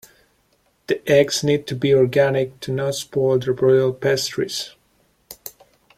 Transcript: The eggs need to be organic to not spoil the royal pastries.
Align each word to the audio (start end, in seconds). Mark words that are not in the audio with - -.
The 0.87 0.99
eggs 1.07 1.43
need 1.43 1.67
to 1.67 1.75
be 1.75 1.93
organic 1.93 2.59
to 2.61 2.71
not 2.71 2.95
spoil 2.95 3.37
the 3.37 3.51
royal 3.51 3.93
pastries. 3.93 4.71